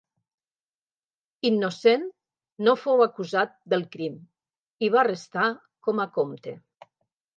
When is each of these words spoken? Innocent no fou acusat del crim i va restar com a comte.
Innocent 1.49 2.07
no 2.69 2.75
fou 2.85 3.05
acusat 3.07 3.53
del 3.75 3.87
crim 3.97 4.17
i 4.89 4.93
va 4.97 5.05
restar 5.13 5.45
com 5.89 6.03
a 6.07 6.13
comte. 6.21 6.57